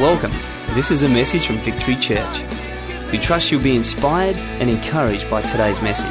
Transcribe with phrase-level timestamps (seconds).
[0.00, 0.32] Welcome.
[0.74, 2.40] This is a message from Victory Church.
[3.12, 6.06] We trust you'll be inspired and encouraged by today's message.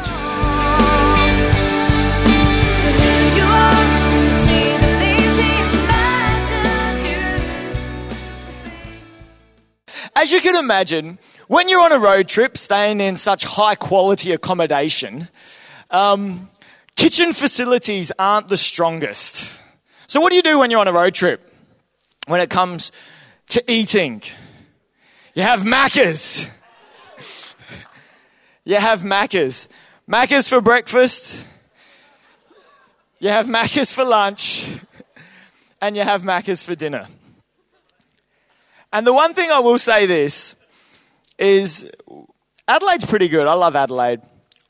[10.16, 11.18] As you can imagine,
[11.48, 15.30] when you're on a road trip staying in such high quality accommodation,
[15.90, 16.48] um,
[16.96, 19.60] kitchen facilities aren't the strongest.
[20.06, 21.52] So, what do you do when you're on a road trip?
[22.28, 22.92] When it comes
[23.50, 24.22] to eating,
[25.34, 26.50] you have Maccas.
[28.64, 29.68] You have Maccas.
[30.08, 31.46] Maccas for breakfast,
[33.20, 34.68] you have Maccas for lunch,
[35.82, 37.08] and you have Maccas for dinner.
[38.92, 40.56] And the one thing I will say this
[41.38, 41.88] is
[42.68, 43.46] Adelaide's pretty good.
[43.46, 44.22] I love Adelaide.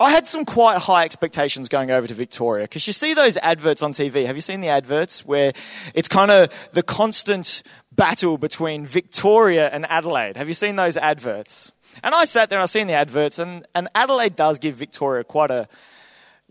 [0.02, 3.82] I had some quite high expectations going over to Victoria because you see those adverts
[3.82, 4.26] on TV.
[4.26, 5.52] Have you seen the adverts where
[5.94, 7.64] it's kind of the constant
[8.00, 10.38] battle between Victoria and Adelaide?
[10.38, 11.74] Have you seen those adverts?
[12.02, 15.26] And I sat there and I seen the adverts, and, and Adelaide does give Victoria
[15.26, 15.68] quite a,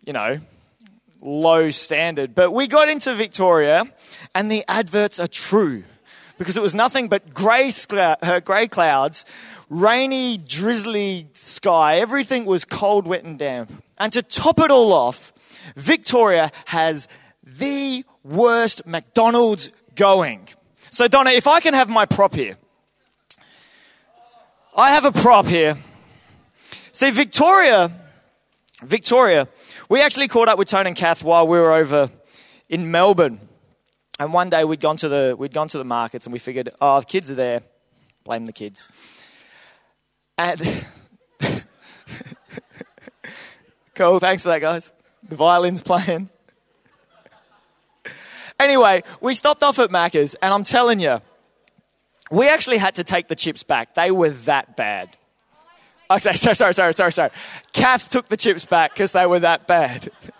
[0.04, 0.40] you know,
[1.22, 2.34] low standard.
[2.34, 3.84] But we got into Victoria,
[4.34, 5.84] and the adverts are true
[6.36, 9.24] because it was nothing but grey, uh, grey clouds,
[9.70, 12.00] rainy, drizzly sky.
[12.00, 13.72] Everything was cold, wet, and damp.
[13.98, 15.32] And to top it all off,
[15.76, 17.08] Victoria has
[17.42, 20.46] the worst McDonald's going.
[20.90, 22.56] So, Donna, if I can have my prop here.
[24.76, 25.76] I have a prop here.
[26.92, 27.90] See, Victoria,
[28.82, 29.48] Victoria,
[29.88, 32.10] we actually caught up with Tone and Kath while we were over
[32.68, 33.40] in Melbourne.
[34.20, 36.70] And one day we'd gone to the we'd gone to the markets and we figured,
[36.80, 37.62] oh, the kids are there,
[38.24, 38.88] blame the kids.
[40.36, 40.60] And
[43.94, 44.92] cool, thanks for that, guys.
[45.28, 46.30] The violin's playing.
[48.60, 51.20] Anyway, we stopped off at Macca's, and I'm telling you,
[52.30, 53.94] we actually had to take the chips back.
[53.94, 55.08] They were that bad.
[56.10, 57.30] Okay, sorry, sorry, sorry, sorry, sorry.
[57.72, 60.10] Kath took the chips back because they were that bad.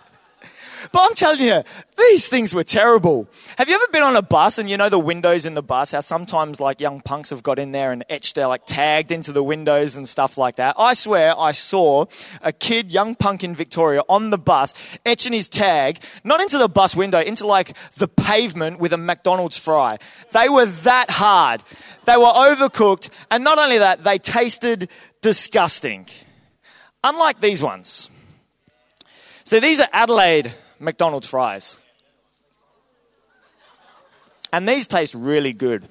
[0.91, 1.63] But I'm telling you,
[1.97, 3.27] these things were terrible.
[3.57, 5.91] Have you ever been on a bus and you know the windows in the bus,
[5.91, 9.31] how sometimes like young punks have got in there and etched, uh, like tagged into
[9.31, 10.75] the windows and stuff like that?
[10.79, 12.05] I swear I saw
[12.41, 14.73] a kid, young punk in Victoria on the bus,
[15.05, 19.57] etching his tag, not into the bus window, into like the pavement with a McDonald's
[19.57, 19.99] fry.
[20.31, 21.61] They were that hard.
[22.05, 23.09] They were overcooked.
[23.29, 24.89] And not only that, they tasted
[25.21, 26.07] disgusting.
[27.03, 28.09] Unlike these ones.
[29.43, 31.77] So these are Adelaide McDonald's fries.
[34.51, 35.85] And these taste really good.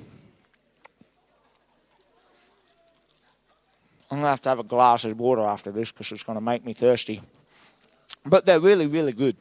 [4.10, 6.36] I'm going to have to have a glass of water after this because it's going
[6.36, 7.20] to make me thirsty.
[8.24, 9.36] But they're really, really good.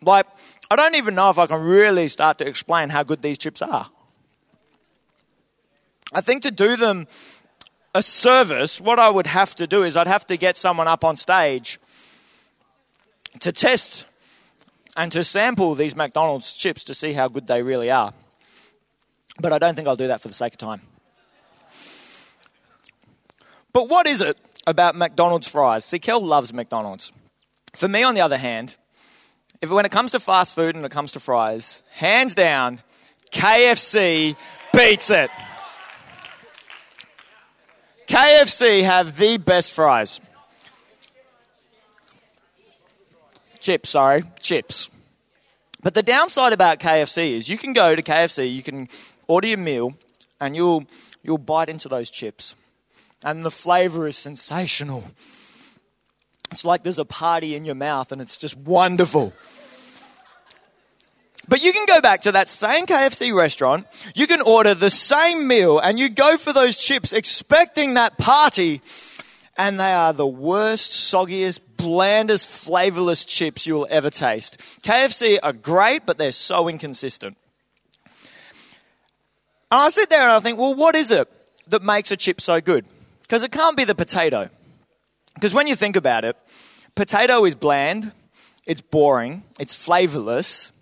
[0.00, 0.26] Like,
[0.70, 3.60] I don't even know if I can really start to explain how good these chips
[3.62, 3.88] are.
[6.12, 7.06] I think to do them
[7.94, 11.04] a service, what I would have to do is I'd have to get someone up
[11.04, 11.78] on stage
[13.40, 14.06] to test
[14.96, 18.12] and to sample these McDonald's chips to see how good they really are.
[19.40, 20.80] But I don't think I'll do that for the sake of time.
[23.72, 25.84] But what is it about McDonald's fries?
[25.84, 27.12] See, Kel loves McDonald's.
[27.74, 28.76] For me, on the other hand,
[29.60, 32.80] if when it comes to fast food and it comes to fries, hands down,
[33.32, 34.36] KFC
[34.72, 35.30] beats it.
[38.06, 40.20] KFC have the best fries.
[43.64, 44.90] Chips, sorry, chips.
[45.82, 48.88] But the downside about KFC is you can go to KFC, you can
[49.26, 49.94] order your meal,
[50.38, 50.84] and you'll
[51.22, 52.54] you'll bite into those chips,
[53.24, 55.04] and the flavor is sensational.
[56.50, 59.32] It's like there's a party in your mouth, and it's just wonderful.
[61.48, 65.48] But you can go back to that same KFC restaurant, you can order the same
[65.48, 68.82] meal, and you go for those chips expecting that party,
[69.56, 74.58] and they are the worst, soggiest, blandest, flavorless chips you'll ever taste.
[74.82, 77.36] KFC are great, but they're so inconsistent.
[79.70, 81.28] And I sit there and I think, well, what is it
[81.68, 82.86] that makes a chip so good?
[83.22, 84.48] Because it can't be the potato.
[85.34, 86.36] Because when you think about it,
[86.94, 88.12] potato is bland,
[88.66, 90.72] it's boring, it's flavorless.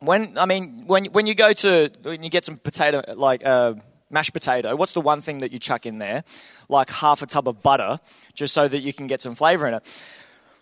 [0.00, 3.74] When I mean, when when you go to when you get some potato like uh,
[4.10, 6.24] mashed potato, what's the one thing that you chuck in there?
[6.68, 8.00] Like half a tub of butter,
[8.34, 9.82] just so that you can get some flavor in it.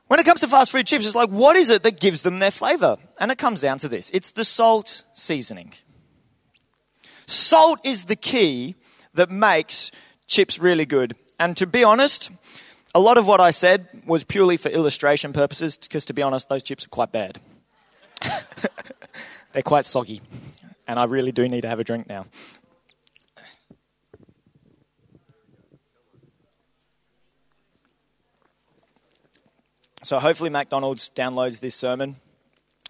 [0.08, 2.38] When it comes to fast food chips, it's like, what is it that gives them
[2.38, 2.96] their flavor?
[3.18, 5.72] And it comes down to this it's the salt seasoning.
[7.26, 8.74] Salt is the key
[9.14, 9.90] that makes
[10.26, 11.14] chips really good.
[11.38, 12.30] And to be honest,
[12.94, 16.48] a lot of what I said was purely for illustration purposes, because to be honest,
[16.48, 17.38] those chips are quite bad.
[19.52, 20.22] They're quite soggy.
[20.86, 22.24] and I really do need to have a drink now.
[30.08, 32.16] So hopefully McDonald's downloads this sermon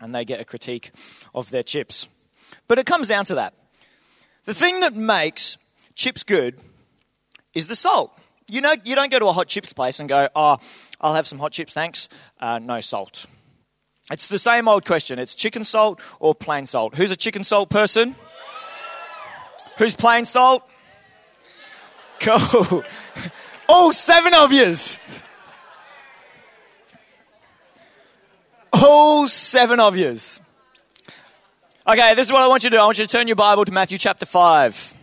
[0.01, 0.93] and they get a critique
[1.35, 2.07] of their chips.
[2.69, 3.55] But it comes down to that.
[4.45, 5.59] The thing that makes
[5.97, 6.61] chips good
[7.55, 8.17] is the salt.
[8.47, 10.59] You know, you don't go to a hot chips place and go, "Oh,
[11.01, 13.27] I'll have some hot chips, thanks." Uh, no salt.
[14.13, 15.19] It's the same old question.
[15.19, 16.95] It's chicken salt or plain salt.
[16.95, 18.15] Who's a chicken salt person?
[19.77, 20.63] Who's plain salt?
[22.21, 22.85] Cool.
[23.69, 25.01] All seven of yous.
[28.73, 30.41] All seven of yous.
[31.87, 32.81] Okay, this is what I want you to do.
[32.81, 34.95] I want you to turn your Bible to Matthew chapter 5.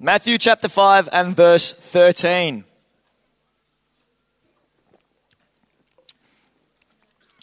[0.00, 2.64] Matthew chapter 5 and verse 13.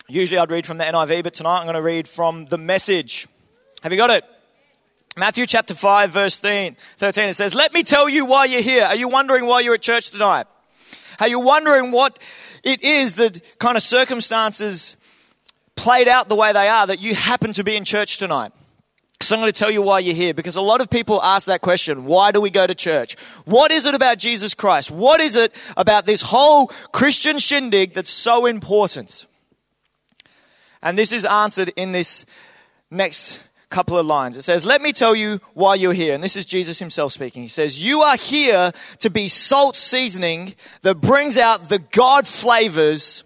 [0.07, 3.27] Usually I'd read from the NIV, but tonight I'm going to read from the message.
[3.83, 4.23] Have you got it?
[5.17, 6.75] Matthew chapter 5, verse 13.
[6.99, 8.83] It says, Let me tell you why you're here.
[8.83, 10.45] Are you wondering why you're at church tonight?
[11.19, 12.19] Are you wondering what
[12.65, 14.97] it is the kind of circumstances
[15.75, 18.51] played out the way they are that you happen to be in church tonight.
[19.21, 20.33] So I'm going to tell you why you're here.
[20.33, 23.17] Because a lot of people ask that question why do we go to church?
[23.45, 24.91] What is it about Jesus Christ?
[24.91, 29.25] What is it about this whole Christian shindig that's so important?
[30.81, 32.25] And this is answered in this
[32.91, 34.37] next couple of lines.
[34.37, 36.13] It says, Let me tell you why you're here.
[36.13, 37.41] And this is Jesus himself speaking.
[37.41, 43.23] He says, You are here to be salt seasoning that brings out the God flavors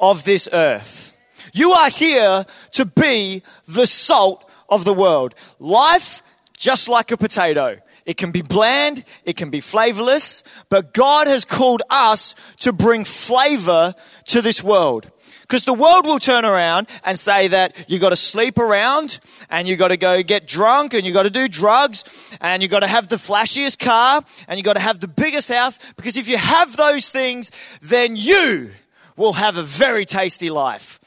[0.00, 1.12] of this earth.
[1.52, 5.34] You are here to be the salt of the world.
[5.58, 6.22] Life,
[6.56, 7.78] just like a potato.
[8.06, 13.04] It can be bland, it can be flavorless, but God has called us to bring
[13.04, 13.94] flavor
[14.26, 15.10] to this world.
[15.44, 19.20] Because the world will turn around and say that you've got to sleep around
[19.50, 22.70] and you've got to go get drunk and you've got to do drugs and you've
[22.70, 26.16] got to have the flashiest car and you've got to have the biggest house because
[26.16, 27.50] if you have those things,
[27.82, 28.70] then you
[29.18, 30.98] will have a very tasty life.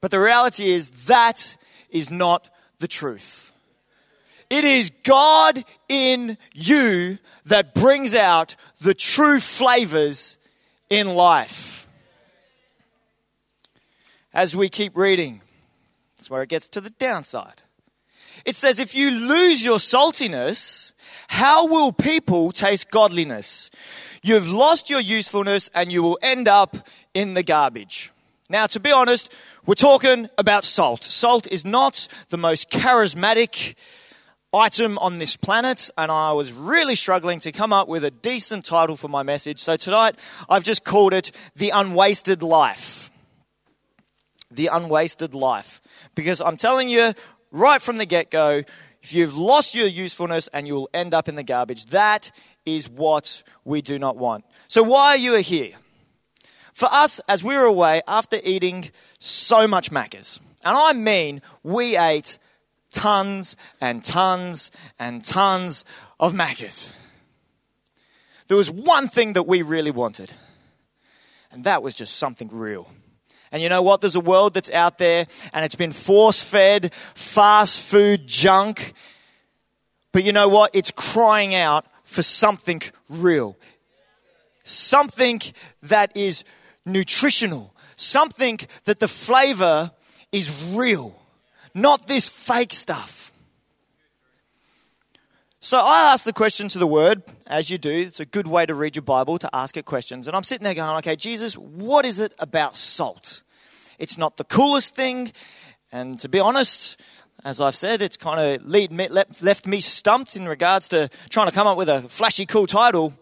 [0.00, 1.56] But the reality is that
[1.90, 2.48] is not
[2.80, 3.52] the truth.
[4.50, 10.38] It is God in you that brings out the true flavors
[10.90, 11.77] in life
[14.38, 15.40] as we keep reading.
[16.16, 17.62] That's where it gets to the downside.
[18.44, 20.92] It says, if you lose your saltiness,
[21.26, 23.68] how will people taste godliness?
[24.22, 26.76] You've lost your usefulness and you will end up
[27.14, 28.12] in the garbage.
[28.48, 29.34] Now, to be honest,
[29.66, 31.02] we're talking about salt.
[31.02, 33.74] Salt is not the most charismatic
[34.54, 38.64] item on this planet, and I was really struggling to come up with a decent
[38.64, 39.58] title for my message.
[39.58, 40.16] So tonight,
[40.48, 43.07] I've just called it The Unwasted Life
[44.50, 45.80] the unwasted life.
[46.14, 47.12] Because I'm telling you
[47.50, 48.62] right from the get go,
[49.02, 52.30] if you've lost your usefulness and you'll end up in the garbage, that
[52.66, 54.44] is what we do not want.
[54.66, 55.72] So, why are you here?
[56.72, 61.96] For us, as we were away after eating so much Macca's, and I mean we
[61.96, 62.38] ate
[62.90, 65.84] tons and tons and tons
[66.20, 66.92] of Macca's.
[68.48, 70.32] There was one thing that we really wanted,
[71.50, 72.88] and that was just something real.
[73.50, 74.00] And you know what?
[74.00, 78.92] There's a world that's out there and it's been force fed fast food junk.
[80.12, 80.74] But you know what?
[80.74, 83.56] It's crying out for something real.
[84.64, 85.40] Something
[85.82, 86.44] that is
[86.84, 87.74] nutritional.
[87.94, 89.92] Something that the flavor
[90.32, 91.20] is real.
[91.74, 93.32] Not this fake stuff.
[95.60, 97.90] So I ask the question to the word, as you do.
[97.90, 100.28] It's a good way to read your Bible, to ask it questions.
[100.28, 103.42] And I'm sitting there going, okay, Jesus, what is it about salt?
[103.98, 105.32] It's not the coolest thing.
[105.90, 107.00] And to be honest,
[107.44, 108.64] as I've said, it's kind of
[109.42, 113.12] left me stumped in regards to trying to come up with a flashy, cool title.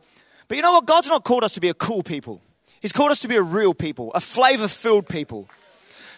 [0.49, 0.87] But you know what?
[0.87, 2.41] God's not called us to be a cool people.
[2.81, 5.49] He's called us to be a real people, a flavor filled people.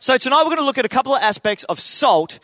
[0.01, 2.39] So tonight we're going to look at a couple of aspects of salt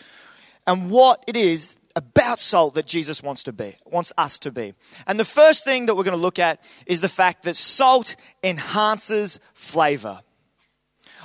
[0.66, 4.74] and what it is about salt that Jesus wants to be, wants us to be.
[5.06, 8.16] And the first thing that we're going to look at is the fact that salt
[8.42, 10.20] enhances flavor.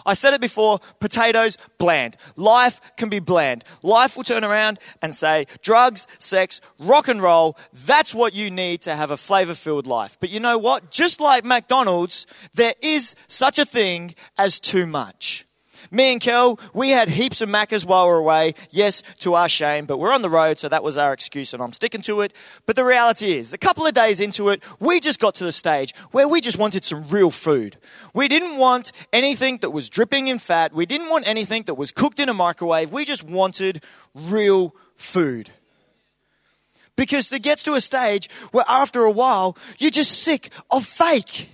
[0.06, 2.18] I said it before, potatoes, bland.
[2.36, 3.64] Life can be bland.
[3.84, 8.82] Life will turn around and say, drugs, sex, rock and roll, that's what you need
[8.82, 10.18] to have a flavor filled life.
[10.20, 10.92] But you know what?
[10.92, 15.46] Just like McDonald's, there is such a thing as too much.
[15.92, 18.54] Me and Kel, we had heaps of Maccas while we were away.
[18.70, 21.62] Yes, to our shame, but we're on the road, so that was our excuse, and
[21.62, 22.34] I'm sticking to it.
[22.66, 25.52] But the reality is, a couple of days into it, we just got to the
[25.52, 27.78] stage where we just wanted some real food.
[28.14, 30.74] We didn't want anything that was dripping in fat.
[30.74, 32.92] We didn't want anything that was cooked in a microwave.
[32.92, 33.84] We just wanted
[34.14, 35.52] real food.
[36.96, 41.50] Because it gets to a stage where after a while, you're just sick of fake.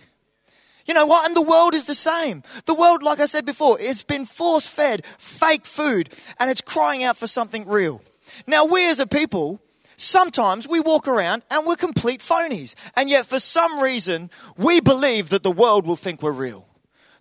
[0.86, 1.28] You know what?
[1.28, 2.44] And the world is the same.
[2.66, 7.04] The world, like I said before, it's been force fed fake food and it's crying
[7.04, 8.02] out for something real.
[8.46, 9.62] Now, we as a people,
[9.98, 12.76] sometimes we walk around and we're complete phonies.
[12.96, 16.68] And yet, for some reason, we believe that the world will think we're real.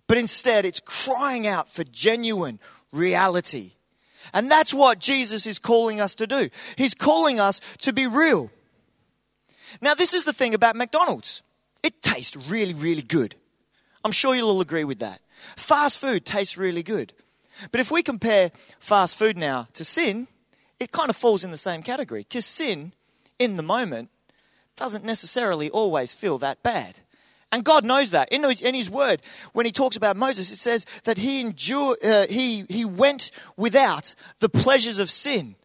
[0.07, 2.59] But instead, it's crying out for genuine
[2.91, 3.71] reality.
[4.33, 6.49] And that's what Jesus is calling us to do.
[6.77, 8.51] He's calling us to be real.
[9.81, 11.41] Now, this is the thing about McDonald's
[11.83, 13.35] it tastes really, really good.
[14.05, 15.19] I'm sure you'll all agree with that.
[15.55, 17.11] Fast food tastes really good.
[17.71, 20.27] But if we compare fast food now to sin,
[20.79, 22.91] it kind of falls in the same category because sin,
[23.39, 24.11] in the moment,
[24.75, 26.99] doesn't necessarily always feel that bad.
[27.51, 28.29] And God knows that.
[28.31, 32.27] In, in His Word, when He talks about Moses, it says that He, endured, uh,
[32.29, 35.55] he, he went without the pleasures of sin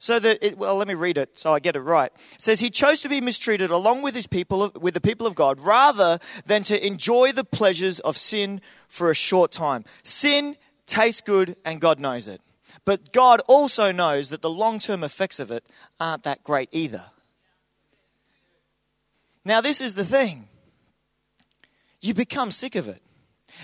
[0.00, 2.10] so that it, well let me read it so i get it right.
[2.32, 5.36] It says he chose to be mistreated along with his people with the people of
[5.36, 9.84] god rather than to enjoy the pleasures of sin for a short time.
[10.02, 12.40] Sin tastes good and god knows it.
[12.84, 15.64] But god also knows that the long-term effects of it
[16.00, 17.04] aren't that great either.
[19.44, 20.48] Now this is the thing.
[22.00, 23.02] You become sick of it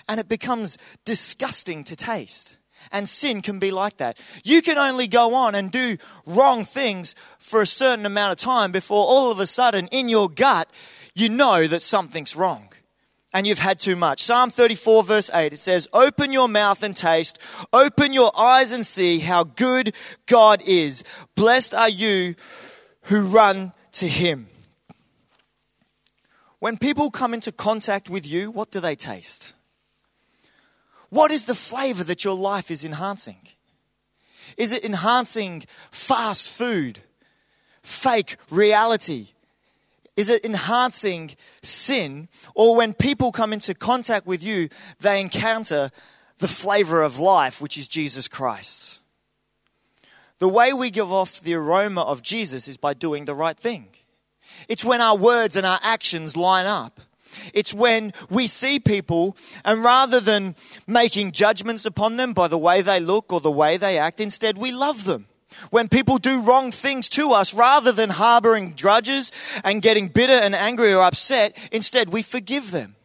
[0.06, 0.76] and it becomes
[1.06, 2.58] disgusting to taste
[2.92, 4.18] and sin can be like that.
[4.44, 8.72] You can only go on and do wrong things for a certain amount of time
[8.72, 10.70] before all of a sudden, in your gut,
[11.14, 12.68] you know that something's wrong
[13.36, 14.22] and you've had too much.
[14.22, 17.38] Psalm 34, verse 8, it says, Open your mouth and taste,
[17.70, 21.04] open your eyes and see how good God is.
[21.34, 22.34] Blessed are you
[23.02, 24.48] who run to him.
[26.60, 29.52] When people come into contact with you, what do they taste?
[31.10, 33.48] What is the flavor that your life is enhancing?
[34.56, 37.00] Is it enhancing fast food,
[37.82, 39.28] fake reality?
[40.16, 42.28] Is it enhancing sin?
[42.54, 44.68] Or when people come into contact with you,
[45.00, 45.90] they encounter
[46.38, 49.00] the flavor of life, which is Jesus Christ?
[50.38, 53.88] The way we give off the aroma of Jesus is by doing the right thing.
[54.68, 57.00] It's when our words and our actions line up.
[57.52, 60.54] It's when we see people and rather than
[60.86, 64.58] making judgments upon them by the way they look or the way they act, instead
[64.58, 65.26] we love them.
[65.70, 69.32] When people do wrong things to us, rather than harboring grudges
[69.64, 72.96] and getting bitter and angry or upset, instead we forgive them.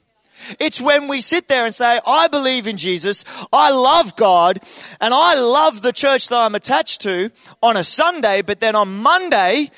[0.59, 3.23] It's when we sit there and say, I believe in Jesus,
[3.53, 4.59] I love God,
[4.99, 8.97] and I love the church that I'm attached to on a Sunday, but then on
[8.97, 9.69] Monday,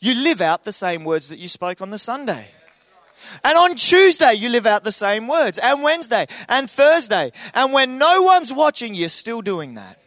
[0.00, 2.46] you live out the same words that you spoke on the Sunday.
[3.42, 5.58] And on Tuesday, you live out the same words.
[5.58, 7.32] And Wednesday and Thursday.
[7.54, 10.00] And when no one's watching, you're still doing that.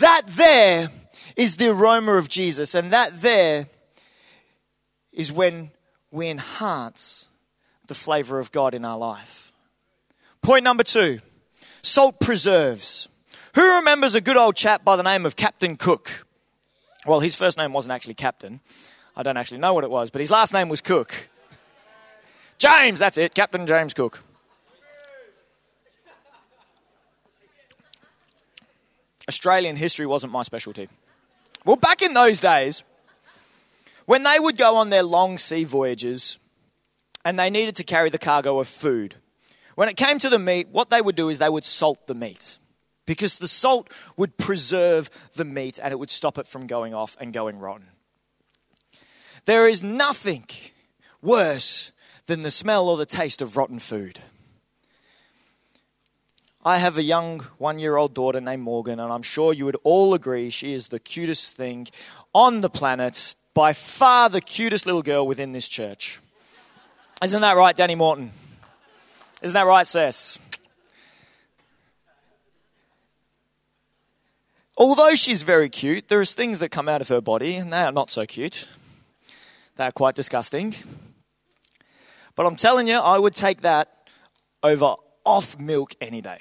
[0.00, 0.90] That there
[1.36, 2.74] is the aroma of Jesus.
[2.74, 3.66] And that there
[5.12, 5.70] is when
[6.10, 7.26] we enhance
[7.86, 9.52] the flavor of God in our life.
[10.42, 11.20] Point number two
[11.82, 13.08] salt preserves.
[13.54, 16.26] Who remembers a good old chap by the name of Captain Cook?
[17.06, 18.60] Well, his first name wasn't actually Captain.
[19.16, 21.30] I don't actually know what it was, but his last name was Cook.
[22.58, 24.22] James, that's it, Captain James Cook.
[29.28, 30.88] Australian history wasn't my specialty.
[31.64, 32.84] Well, back in those days,
[34.06, 36.38] when they would go on their long sea voyages
[37.24, 39.16] and they needed to carry the cargo of food,
[39.74, 42.14] when it came to the meat, what they would do is they would salt the
[42.14, 42.58] meat
[43.04, 47.16] because the salt would preserve the meat and it would stop it from going off
[47.20, 47.88] and going rotten.
[49.44, 50.46] There is nothing
[51.20, 51.92] worse
[52.26, 54.20] than the smell or the taste of rotten food.
[56.64, 59.76] I have a young one year old daughter named Morgan, and I'm sure you would
[59.84, 61.86] all agree she is the cutest thing
[62.34, 66.20] on the planet, by far the cutest little girl within this church.
[67.22, 68.32] Isn't that right, Danny Morton?
[69.40, 70.38] Isn't that right, Cess?
[74.76, 77.82] Although she's very cute, there is things that come out of her body, and they
[77.82, 78.68] are not so cute.
[79.76, 80.74] They are quite disgusting.
[82.36, 83.88] But I'm telling you, I would take that
[84.62, 86.38] over off milk any day.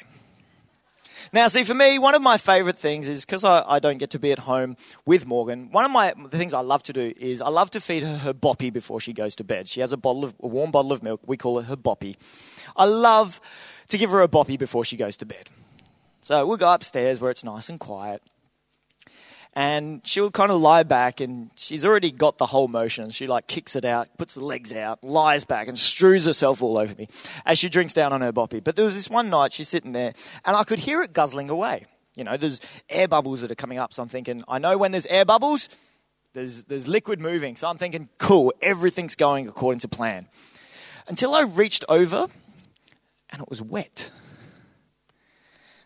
[1.33, 4.11] Now, see, for me, one of my favorite things is because I, I, don't get
[4.11, 4.75] to be at home
[5.05, 5.71] with Morgan.
[5.71, 8.17] One of my the things I love to do is I love to feed her
[8.17, 9.67] her boppy before she goes to bed.
[9.67, 11.21] She has a bottle of a warm bottle of milk.
[11.25, 12.15] We call it her boppy.
[12.75, 13.41] I love
[13.87, 15.49] to give her a boppy before she goes to bed.
[16.21, 18.21] So we'll go upstairs where it's nice and quiet.
[19.57, 23.09] And she'll kind of lie back and she's already got the whole motion.
[23.09, 26.77] She like kicks it out, puts the legs out, lies back and strews herself all
[26.77, 27.07] over me
[27.45, 28.61] as she drinks down on her boppy.
[28.61, 30.11] But there was this one night she's sitting there
[30.43, 31.85] and I could hear it guzzling away.
[32.17, 32.59] You know, there's
[32.89, 33.93] air bubbles that are coming up.
[33.93, 35.69] So I'm thinking, I know when there's air bubbles,
[36.33, 37.55] there's, there's liquid moving.
[37.55, 40.27] So I'm thinking, cool, everything's going according to plan.
[41.07, 42.27] Until I reached over
[43.29, 44.11] and it was wet.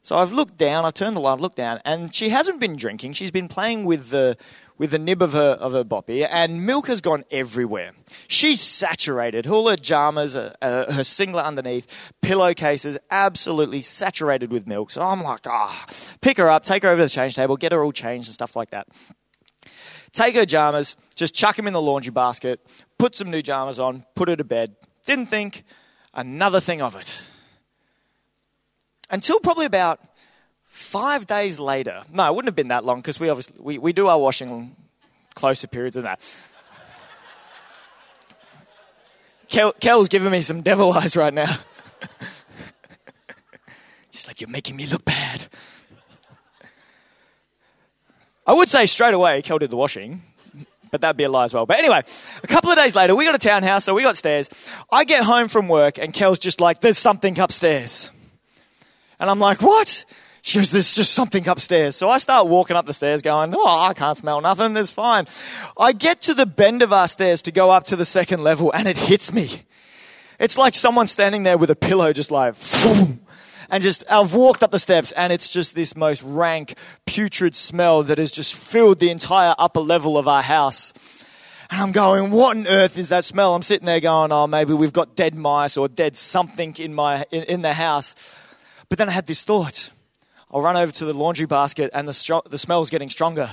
[0.09, 3.13] So I've looked down, I've turned the light, looked down, and she hasn't been drinking.
[3.13, 4.37] She's been playing with the
[4.75, 7.91] with the nib of her of her boppy, and milk has gone everywhere.
[8.27, 9.45] She's saturated.
[9.45, 14.89] All her jammers, uh, uh, her singlet underneath, pillowcases, absolutely saturated with milk.
[14.89, 15.93] So I'm like, ah, oh.
[16.21, 18.33] pick her up, take her over to the change table, get her all changed and
[18.33, 18.87] stuff like that.
[20.11, 22.65] Take her jammers, just chuck them in the laundry basket,
[22.97, 24.75] put some new jammers on, put her to bed.
[25.05, 25.65] Didn't think
[26.15, 27.25] another thing of it.
[29.09, 29.99] Until probably about
[30.65, 32.03] five days later.
[32.11, 34.75] No, it wouldn't have been that long because we obviously we, we do our washing
[35.35, 36.21] closer periods than that.
[39.49, 41.51] Kel, Kel's giving me some devil eyes right now.
[44.11, 45.47] She's like, You're making me look bad.
[48.45, 50.23] I would say straight away, Kel did the washing,
[50.89, 51.65] but that'd be a lie as well.
[51.65, 52.01] But anyway,
[52.43, 54.49] a couple of days later, we got a townhouse, so we got stairs.
[54.91, 58.11] I get home from work, and Kel's just like, There's something upstairs.
[59.19, 60.05] And I'm like, what?
[60.41, 61.95] She goes, there's just something upstairs.
[61.95, 64.75] So I start walking up the stairs going, oh, I can't smell nothing.
[64.77, 65.27] It's fine.
[65.77, 68.71] I get to the bend of our stairs to go up to the second level
[68.71, 69.63] and it hits me.
[70.39, 72.55] It's like someone standing there with a pillow just like,
[73.69, 78.03] and just, I've walked up the steps and it's just this most rank, putrid smell
[78.03, 80.93] that has just filled the entire upper level of our house.
[81.69, 83.53] And I'm going, what on earth is that smell?
[83.53, 87.25] I'm sitting there going, oh, maybe we've got dead mice or dead something in my,
[87.29, 88.15] in, in the house.
[88.89, 89.91] But then I had this thought.
[90.51, 93.49] I'll run over to the laundry basket and the, the smell's getting stronger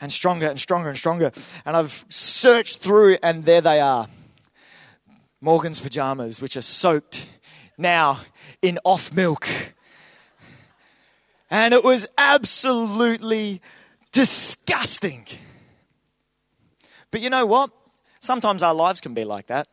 [0.00, 1.30] and stronger and stronger and stronger.
[1.64, 4.08] And I've searched through and there they are.
[5.40, 7.28] Morgan's pajamas, which are soaked
[7.78, 8.20] now
[8.60, 9.48] in off milk.
[11.48, 13.60] And it was absolutely
[14.10, 15.26] disgusting.
[17.10, 17.70] But you know what?
[18.20, 19.68] Sometimes our lives can be like that.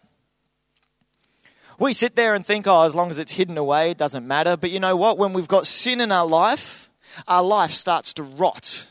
[1.79, 4.57] We sit there and think, oh, as long as it's hidden away, it doesn't matter.
[4.57, 5.17] But you know what?
[5.17, 6.89] When we've got sin in our life,
[7.25, 8.89] our life starts to rot.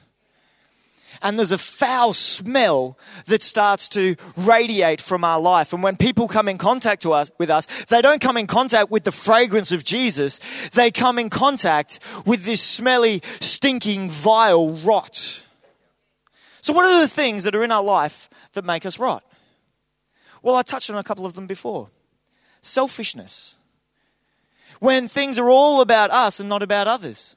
[1.21, 2.97] And there's a foul smell
[3.27, 5.75] that starts to radiate from our life.
[5.75, 8.91] And when people come in contact to us, with us, they don't come in contact
[8.91, 10.39] with the fragrance of Jesus.
[10.71, 15.45] They come in contact with this smelly, stinking, vile rot.
[16.61, 19.25] So, what are the things that are in our life that make us rot?
[20.43, 21.91] Well, I touched on a couple of them before
[22.61, 23.57] selfishness.
[24.81, 27.37] When things are all about us and not about others.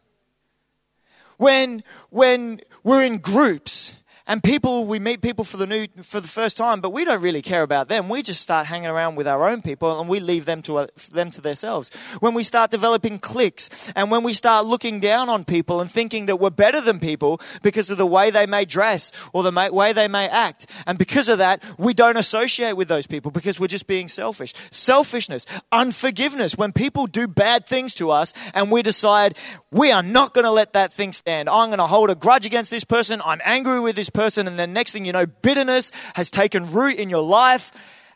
[1.37, 3.95] When, when we're in groups
[4.31, 7.21] and people, we meet people for the new, for the first time, but we don't
[7.21, 8.07] really care about them.
[8.07, 10.87] We just start hanging around with our own people and we leave them to, uh,
[11.11, 11.91] them to themselves.
[12.21, 16.27] When we start developing cliques and when we start looking down on people and thinking
[16.27, 19.91] that we're better than people because of the way they may dress or the way
[19.91, 20.65] they may act.
[20.87, 24.53] And because of that, we don't associate with those people because we're just being selfish.
[24.69, 26.57] Selfishness, unforgiveness.
[26.57, 29.35] When people do bad things to us and we decide
[29.71, 31.49] we are not going to let that thing stand.
[31.49, 33.21] I'm going to hold a grudge against this person.
[33.25, 36.71] I'm angry with this person person, and then next thing you know, bitterness has taken
[36.71, 37.71] root in your life,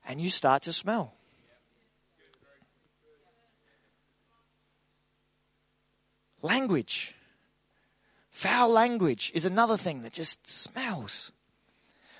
[0.07, 1.15] and you start to smell.
[6.41, 7.15] Language.
[8.29, 11.31] Foul language is another thing that just smells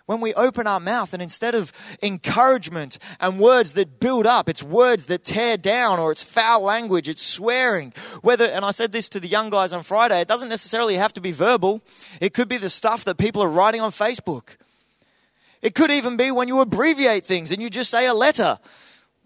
[0.05, 4.61] when we open our mouth and instead of encouragement and words that build up, it's
[4.61, 7.93] words that tear down or it's foul language, it's swearing.
[8.21, 11.13] Whether, and I said this to the young guys on Friday, it doesn't necessarily have
[11.13, 11.81] to be verbal.
[12.21, 14.57] It could be the stuff that people are writing on Facebook.
[15.61, 18.59] It could even be when you abbreviate things and you just say a letter.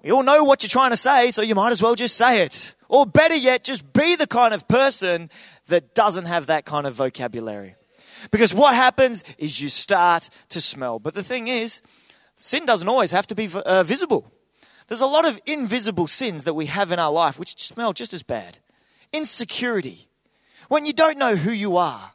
[0.02, 2.42] You all know what you're trying to say, so you might as well just say
[2.44, 2.76] it.
[2.88, 5.30] Or better yet, just be the kind of person
[5.68, 7.76] that doesn't have that kind of vocabulary.
[8.32, 11.00] Because what happens is you start to smell.
[11.00, 11.82] But the thing is,
[12.36, 14.32] sin doesn't always have to be uh, visible.
[14.88, 18.14] There's a lot of invisible sins that we have in our life which smell just
[18.14, 18.58] as bad.
[19.14, 20.08] Insecurity.
[20.68, 22.14] When you don't know who you are.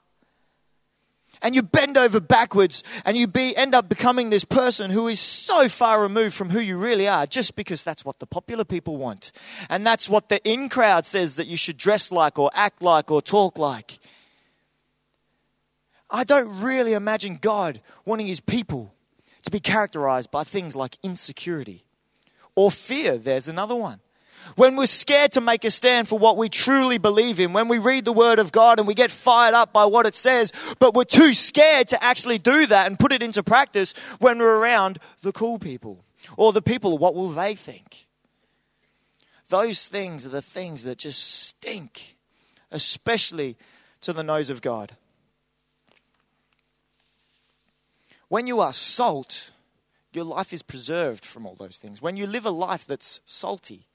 [1.43, 5.21] And you bend over backwards and you be, end up becoming this person who is
[5.21, 8.97] so far removed from who you really are just because that's what the popular people
[8.97, 9.31] want.
[9.69, 13.11] And that's what the in crowd says that you should dress like or act like
[13.11, 13.99] or talk like.
[16.11, 18.95] I don't really imagine God wanting his people
[19.43, 21.85] to be characterized by things like insecurity
[22.55, 23.19] or fear.
[23.19, 24.01] There's another one.
[24.57, 27.79] when we're scared to make a stand for what we truly believe in, when we
[27.79, 30.95] read the Word of God and we get fired up by what it says, but
[30.95, 34.99] we're too scared to actually do that and put it into practice when we're around
[35.23, 36.05] the cool people
[36.37, 38.07] or the people, what will they think?
[39.49, 42.17] Those things are the things that just stink,
[42.71, 43.57] especially
[44.01, 44.97] to the nose of God.
[48.29, 49.53] When you are salt,
[50.13, 52.01] your life is preserved from all those things.
[52.01, 53.87] When you live a life that's salty,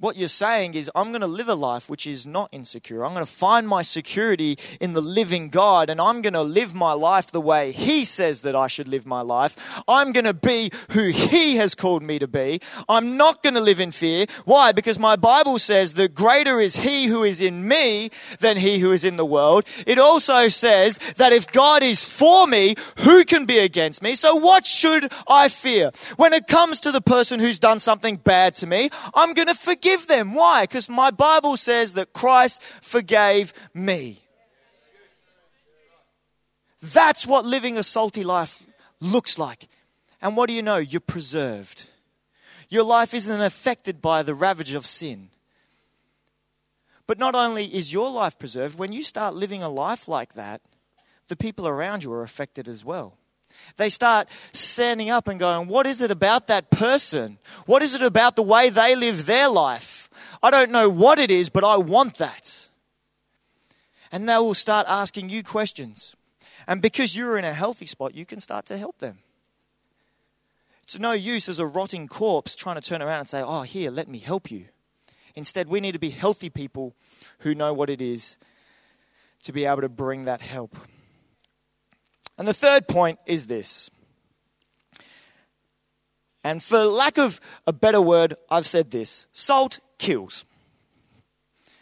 [0.00, 3.04] what you're saying is, I'm going to live a life which is not insecure.
[3.04, 6.74] I'm going to find my security in the living God, and I'm going to live
[6.74, 9.82] my life the way He says that I should live my life.
[9.86, 12.60] I'm going to be who He has called me to be.
[12.88, 14.24] I'm not going to live in fear.
[14.46, 14.72] Why?
[14.72, 18.92] Because my Bible says that greater is He who is in me than He who
[18.92, 19.66] is in the world.
[19.86, 24.14] It also says that if God is for me, who can be against me?
[24.14, 25.90] So what should I fear?
[26.16, 29.54] When it comes to the person who's done something bad to me, I'm going to
[29.54, 30.34] forgive forgive them.
[30.34, 30.64] Why?
[30.64, 34.20] Because my Bible says that Christ forgave me.
[36.80, 38.66] That's what living a salty life
[39.00, 39.68] looks like.
[40.22, 40.76] And what do you know?
[40.76, 41.86] You're preserved.
[42.68, 45.30] Your life isn't affected by the ravage of sin.
[47.06, 50.62] But not only is your life preserved, when you start living a life like that,
[51.28, 53.18] the people around you are affected as well.
[53.76, 57.38] They start standing up and going, What is it about that person?
[57.66, 60.10] What is it about the way they live their life?
[60.42, 62.68] I don't know what it is, but I want that.
[64.12, 66.16] And they will start asking you questions.
[66.66, 69.18] And because you're in a healthy spot, you can start to help them.
[70.82, 73.90] It's no use as a rotting corpse trying to turn around and say, Oh, here,
[73.90, 74.66] let me help you.
[75.34, 76.94] Instead, we need to be healthy people
[77.40, 78.36] who know what it is
[79.42, 80.76] to be able to bring that help.
[82.40, 83.90] And the third point is this.
[86.42, 90.46] And for lack of a better word, I've said this salt kills.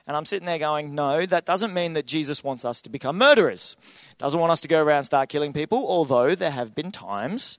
[0.08, 3.16] And I'm sitting there going, no, that doesn't mean that Jesus wants us to become
[3.18, 3.76] murderers.
[4.18, 7.56] Doesn't want us to go around start killing people, although there have been times.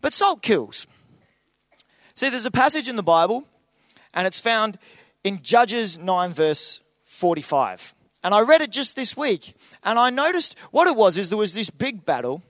[0.00, 0.86] But salt kills.
[2.14, 3.44] See, there's a passage in the Bible,
[4.14, 4.78] and it's found
[5.24, 7.95] in Judges 9, verse 45.
[8.26, 9.54] And I read it just this week.
[9.84, 12.42] And I noticed what it was is there was this big battle.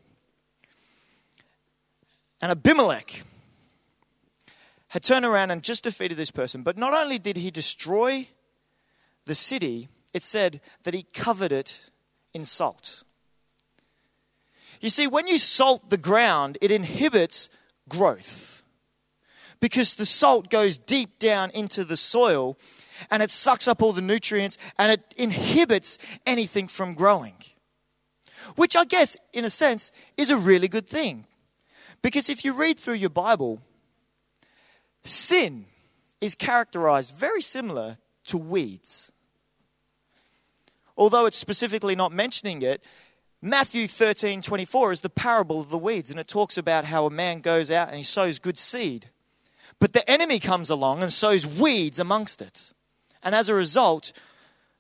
[2.41, 3.23] And Abimelech
[4.89, 6.63] had turned around and just defeated this person.
[6.63, 8.27] But not only did he destroy
[9.27, 11.91] the city, it said that he covered it
[12.33, 13.03] in salt.
[14.81, 17.51] You see, when you salt the ground, it inhibits
[17.87, 18.63] growth
[19.61, 22.57] because the salt goes deep down into the soil
[23.11, 27.35] and it sucks up all the nutrients and it inhibits anything from growing.
[28.55, 31.27] Which I guess, in a sense, is a really good thing.
[32.03, 33.61] Because if you read through your Bible,
[35.03, 35.67] sin
[36.21, 39.13] is characterized very similar to weeds.
[40.97, 42.85] Although it's specifically not mentioning it,
[43.43, 47.11] Matthew 13 24 is the parable of the weeds, and it talks about how a
[47.11, 49.11] man goes out and he sows good seed.
[49.79, 52.73] But the enemy comes along and sows weeds amongst it.
[53.27, 54.13] And as a result,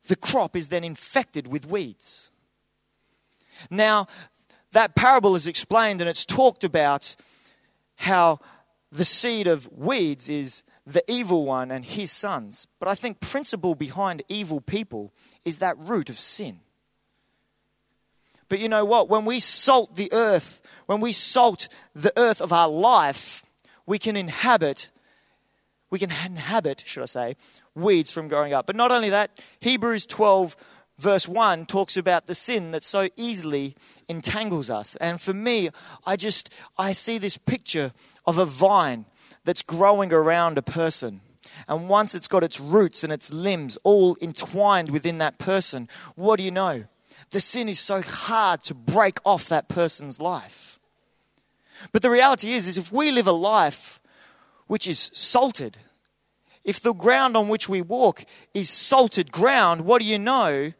[0.06, 2.30] the crop is then infected with weeds.
[3.70, 4.06] Now,
[4.70, 7.16] that parable is explained and it's talked about
[7.96, 8.38] how
[8.92, 12.68] the seed of weeds is the evil one and his sons.
[12.78, 15.12] But I think principle behind evil people
[15.44, 16.60] is that root of sin.
[18.48, 19.08] But you know what?
[19.08, 23.44] When we salt the earth, when we salt the earth of our life,
[23.86, 24.92] we can inhabit,
[25.90, 27.36] we can inhabit, should I say,
[27.76, 28.66] weeds from growing up.
[28.66, 30.56] But not only that, Hebrews 12,
[30.98, 33.76] verse 1 talks about the sin that so easily
[34.08, 34.96] entangles us.
[34.96, 35.70] And for me,
[36.06, 37.92] I just, I see this picture
[38.26, 39.04] of a vine
[39.44, 41.20] that's growing around a person.
[41.68, 46.36] And once it's got its roots and its limbs all entwined within that person, what
[46.36, 46.84] do you know?
[47.30, 50.78] The sin is so hard to break off that person's life.
[51.92, 54.00] But the reality is, is if we live a life
[54.66, 55.78] which is salted,
[56.66, 60.72] if the ground on which we walk is salted ground, what do you know?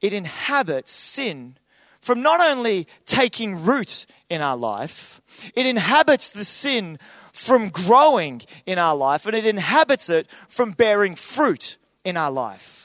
[0.00, 1.58] It inhabits sin
[2.00, 5.20] from not only taking root in our life,
[5.54, 6.98] it inhabits the sin
[7.32, 12.79] from growing in our life, and it inhabits it from bearing fruit in our life.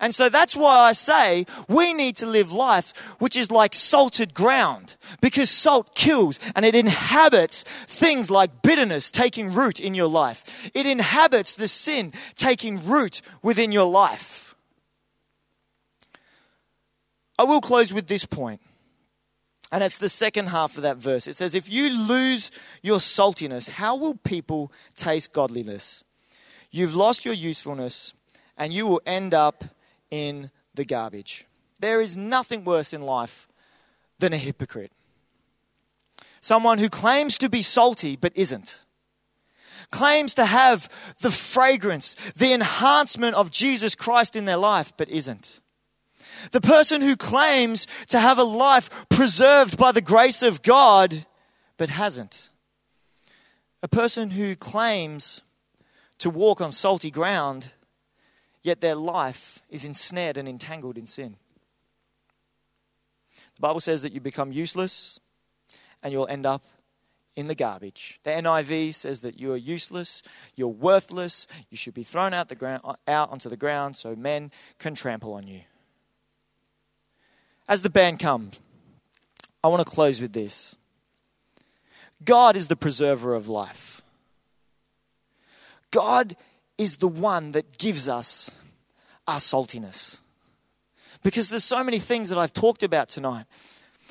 [0.00, 4.32] And so that's why I say we need to live life which is like salted
[4.32, 10.70] ground because salt kills and it inhabits things like bitterness taking root in your life.
[10.72, 14.56] It inhabits the sin taking root within your life.
[17.38, 18.60] I will close with this point.
[19.72, 21.28] And it's the second half of that verse.
[21.28, 22.50] It says, If you lose
[22.82, 26.02] your saltiness, how will people taste godliness?
[26.70, 28.14] You've lost your usefulness,
[28.56, 29.64] and you will end up
[30.10, 31.46] in the garbage.
[31.80, 33.48] There is nothing worse in life
[34.18, 34.92] than a hypocrite.
[36.40, 38.84] Someone who claims to be salty but isn't.
[39.90, 40.88] Claims to have
[41.20, 45.60] the fragrance, the enhancement of Jesus Christ in their life but isn't.
[46.52, 51.26] The person who claims to have a life preserved by the grace of God
[51.76, 52.50] but hasn't.
[53.82, 55.42] A person who claims
[56.18, 57.70] to walk on salty ground,
[58.62, 61.36] yet their life is ensnared and entangled in sin.
[63.54, 65.20] The Bible says that you become useless
[66.02, 66.62] and you'll end up
[67.36, 68.20] in the garbage.
[68.24, 70.22] The NIV says that you are useless,
[70.56, 74.50] you're worthless, you should be thrown out, the ground, out onto the ground so men
[74.78, 75.60] can trample on you.
[77.68, 78.58] As the band comes,
[79.62, 80.76] I want to close with this
[82.24, 84.02] God is the preserver of life.
[85.90, 86.36] God
[86.80, 88.50] is the one that gives us
[89.28, 90.20] our saltiness.
[91.22, 93.44] Because there's so many things that I've talked about tonight.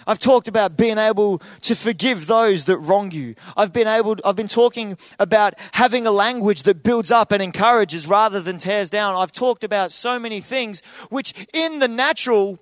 [0.06, 3.34] I've talked about being able to forgive those that wrong you.
[3.58, 8.06] I've been able I've been talking about having a language that builds up and encourages
[8.06, 9.16] rather than tears down.
[9.16, 12.60] I've talked about so many things which in the natural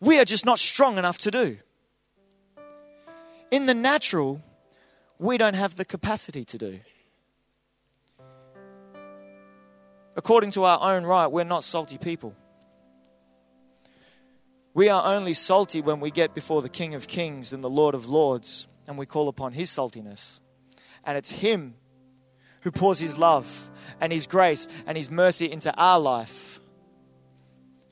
[0.00, 1.58] we are just not strong enough to do.
[3.50, 4.40] In the natural,
[5.18, 6.80] we don't have the capacity to do.
[10.16, 12.34] According to our own right, we're not salty people.
[14.72, 17.94] We are only salty when we get before the King of Kings and the Lord
[17.94, 20.40] of Lords and we call upon His saltiness.
[21.04, 21.74] And it's Him
[22.62, 26.60] who pours His love and His grace and His mercy into our life.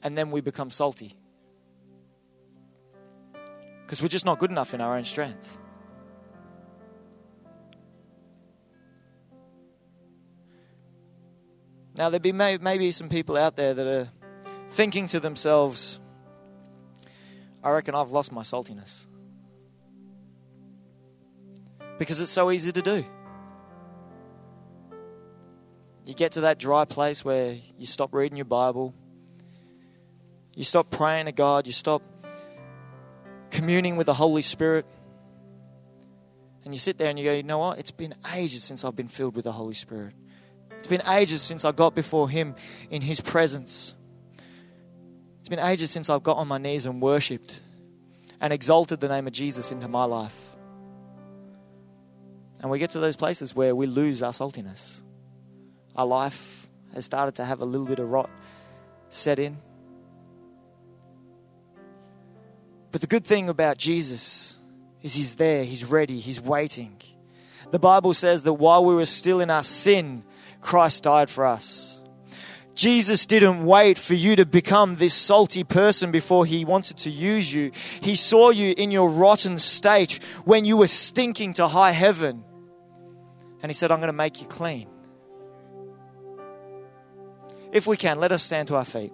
[0.03, 1.15] And then we become salty
[3.83, 5.59] because we're just not good enough in our own strength.
[11.97, 14.09] Now, there be may, maybe some people out there that are
[14.69, 16.01] thinking to themselves,
[17.63, 19.07] I reckon I've lost my saltiness.
[21.99, 23.05] Because it's so easy to do.
[26.05, 28.95] You get to that dry place where you stop reading your Bible,
[30.55, 32.03] you stop praying to God, you stop
[33.51, 34.87] communing with the Holy Spirit.
[36.65, 37.79] And you sit there and you go, you know what?
[37.79, 40.15] It's been ages since I've been filled with the Holy Spirit.
[40.83, 42.57] It's been ages since I got before Him
[42.91, 43.95] in His presence.
[45.39, 47.61] It's been ages since I've got on my knees and worshipped
[48.41, 50.57] and exalted the name of Jesus into my life.
[52.61, 55.03] And we get to those places where we lose our saltiness.
[55.95, 58.29] Our life has started to have a little bit of rot
[59.09, 59.59] set in.
[62.91, 64.59] But the good thing about Jesus
[65.01, 67.01] is he's there, he's ready, he's waiting.
[67.71, 70.25] The Bible says that while we were still in our sin,
[70.63, 72.01] Christ died for us.
[72.75, 77.53] Jesus didn't wait for you to become this salty person before he wanted to use
[77.53, 77.71] you.
[78.01, 82.45] He saw you in your rotten state when you were stinking to high heaven.
[83.63, 84.89] And he said, I'm going to make you clean.
[87.73, 89.13] If we can, let us stand to our feet.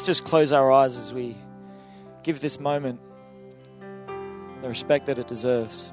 [0.00, 1.36] Let's just close our eyes as we
[2.22, 3.02] give this moment
[4.62, 5.92] the respect that it deserves.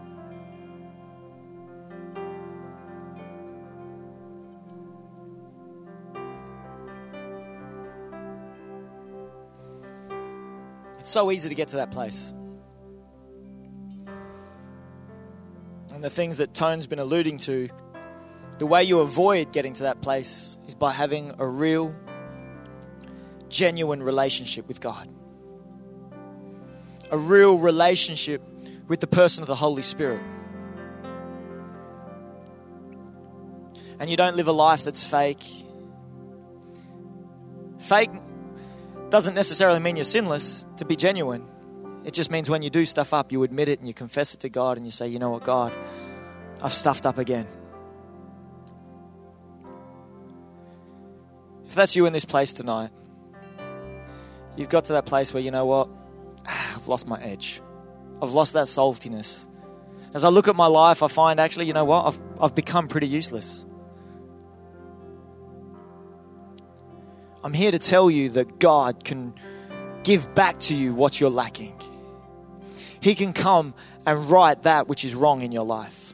[11.00, 12.34] It's so easy to get to that place.
[15.92, 17.68] And the things that Tone's been alluding to,
[18.58, 21.94] the way you avoid getting to that place is by having a real
[23.58, 25.10] genuine relationship with God,
[27.10, 28.44] a real relationship
[28.88, 30.22] with the person of the Holy Spirit.
[34.00, 35.44] And you don't live a life that's fake.
[37.80, 38.12] Fake
[39.10, 41.44] doesn't necessarily mean you're sinless, to be genuine.
[42.06, 44.42] It just means when you do stuff up, you admit it and you confess it
[44.42, 45.74] to God and you say, you know what, God,
[46.62, 47.48] I've stuffed up again.
[51.66, 52.92] If that's you in this place tonight,
[54.58, 55.90] you've got to that place where you know what?
[56.46, 57.62] I've lost my edge.
[58.22, 59.48] I've lost that saltiness.
[60.14, 62.06] As I look at my life, I find actually, you know what?
[62.06, 63.66] I've, I've become pretty useless.
[67.44, 69.34] I'm here to tell you that God can
[70.04, 71.80] give back to you what you're lacking.
[73.00, 73.74] He can come
[74.06, 76.14] and right that which is wrong in your life.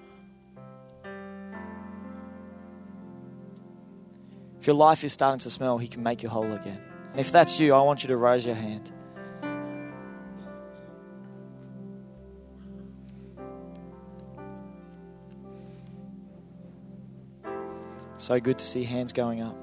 [4.59, 6.81] If your life is starting to smell, He can make you whole again.
[7.13, 8.91] And if that's you, I want you to raise your hand.
[18.17, 19.55] So good to see hands going up.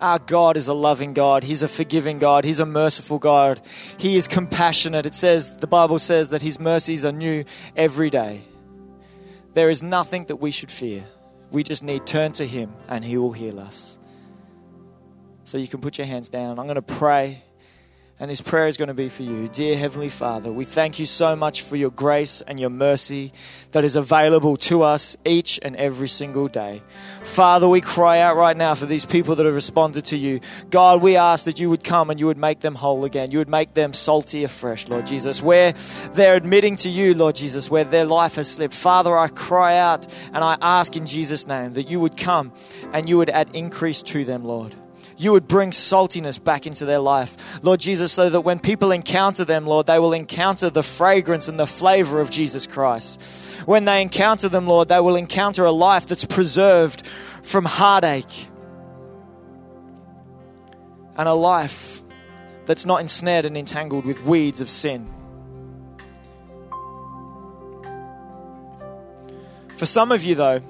[0.00, 1.42] Our God is a loving God.
[1.42, 2.44] He's a forgiving God.
[2.44, 3.60] He's a merciful God.
[3.98, 5.06] He is compassionate.
[5.06, 8.42] It says, the Bible says that His mercies are new every day.
[9.54, 11.04] There is nothing that we should fear.
[11.50, 13.98] We just need turn to Him and He will heal us.
[15.50, 16.60] So you can put your hands down.
[16.60, 17.42] I'm going to pray.
[18.20, 19.48] And this prayer is going to be for you.
[19.48, 23.32] Dear Heavenly Father, we thank you so much for your grace and your mercy
[23.72, 26.84] that is available to us each and every single day.
[27.24, 30.38] Father, we cry out right now for these people that have responded to you.
[30.70, 33.32] God, we ask that you would come and you would make them whole again.
[33.32, 35.42] You would make them salty afresh, Lord Jesus.
[35.42, 35.72] Where
[36.12, 38.74] they're admitting to you, Lord Jesus, where their life has slipped.
[38.74, 42.52] Father, I cry out and I ask in Jesus' name that you would come
[42.92, 44.76] and you would add increase to them, Lord
[45.20, 47.62] you would bring saltiness back into their life.
[47.62, 51.60] Lord Jesus, so that when people encounter them, Lord, they will encounter the fragrance and
[51.60, 53.20] the flavor of Jesus Christ.
[53.66, 57.06] When they encounter them, Lord, they will encounter a life that's preserved
[57.42, 58.48] from heartache
[61.18, 62.02] and a life
[62.64, 65.06] that's not ensnared and entangled with weeds of sin.
[69.76, 70.60] For some of you, though,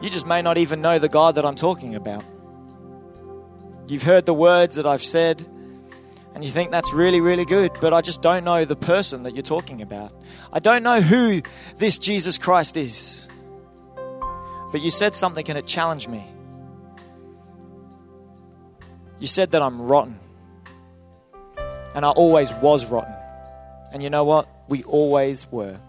[0.00, 2.24] you just may not even know the God that I'm talking about.
[3.88, 5.44] You've heard the words that I've said,
[6.34, 9.34] and you think that's really, really good, but I just don't know the person that
[9.34, 10.12] you're talking about.
[10.52, 11.42] I don't know who
[11.76, 13.26] this Jesus Christ is.
[14.70, 16.26] But you said something and it challenged me.
[19.18, 20.20] You said that I'm rotten.
[21.94, 23.14] And I always was rotten.
[23.92, 24.48] And you know what?
[24.68, 25.80] We always were.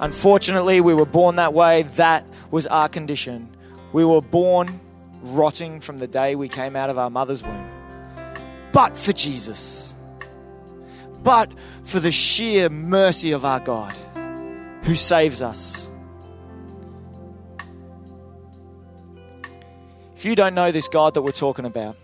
[0.00, 1.82] Unfortunately, we were born that way.
[1.82, 3.48] That was our condition.
[3.92, 4.80] We were born
[5.22, 7.66] rotting from the day we came out of our mother's womb.
[8.72, 9.94] But for Jesus,
[11.22, 11.50] but
[11.82, 13.96] for the sheer mercy of our God
[14.82, 15.90] who saves us.
[20.14, 21.96] If you don't know this God that we're talking about,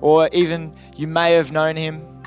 [0.00, 2.17] or even you may have known him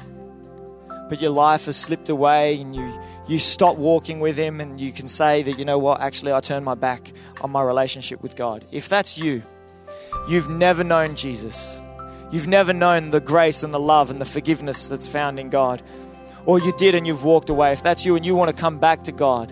[1.11, 2.89] but your life has slipped away and you,
[3.27, 6.39] you stop walking with Him and you can say that, you know what, actually, I
[6.39, 8.63] turned my back on my relationship with God.
[8.71, 9.43] If that's you,
[10.29, 11.81] you've never known Jesus.
[12.31, 15.83] You've never known the grace and the love and the forgiveness that's found in God.
[16.45, 17.73] Or you did and you've walked away.
[17.73, 19.51] If that's you and you want to come back to God,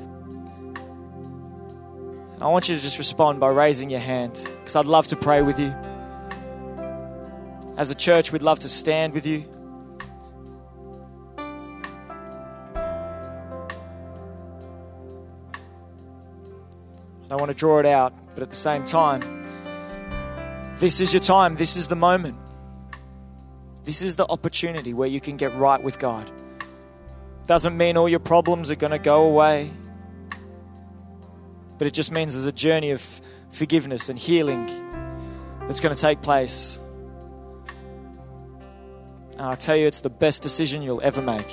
[2.40, 5.42] I want you to just respond by raising your hand because I'd love to pray
[5.42, 5.76] with you.
[7.76, 9.44] As a church, we'd love to stand with you.
[17.32, 19.22] I want to draw it out, but at the same time,
[20.78, 21.56] this is your time.
[21.56, 22.38] This is the moment.
[23.84, 26.30] This is the opportunity where you can get right with God.
[27.46, 29.72] Doesn't mean all your problems are going to go away,
[31.78, 34.66] but it just means there's a journey of forgiveness and healing
[35.62, 36.80] that's going to take place.
[39.34, 41.48] And I tell you, it's the best decision you'll ever make.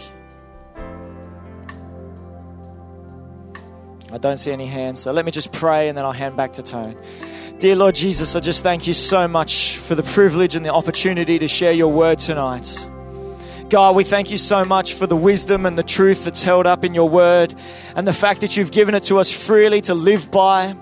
[4.13, 5.01] I don't see any hands.
[5.01, 6.97] So let me just pray and then I'll hand back to Tone.
[7.59, 11.39] Dear Lord Jesus, I just thank you so much for the privilege and the opportunity
[11.39, 12.89] to share your word tonight.
[13.69, 16.85] God, we thank you so much for the wisdom and the truth that's held up
[16.85, 17.55] in your word
[17.97, 20.77] and the fact that you've given it to us freely to live by.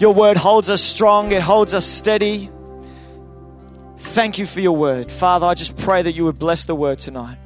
[0.00, 2.50] Your word holds us strong, it holds us steady.
[3.98, 5.12] Thank you for your word.
[5.12, 7.38] Father, I just pray that you would bless the word tonight.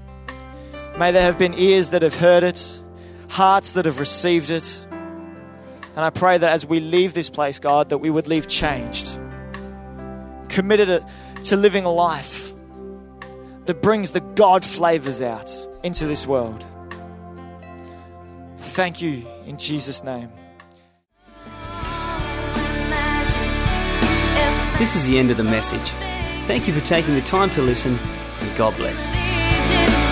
[0.99, 2.83] May there have been ears that have heard it,
[3.29, 4.86] hearts that have received it.
[5.97, 9.19] And I pray that as we leave this place, God, that we would leave changed,
[10.51, 11.03] committed
[11.45, 12.53] to living a life
[13.65, 15.51] that brings the God flavors out
[15.83, 16.65] into this world.
[18.59, 20.31] Thank you in Jesus' name.
[24.79, 25.89] This is the end of the message.
[26.47, 27.99] Thank you for taking the time to listen,
[28.41, 30.06] and God bless.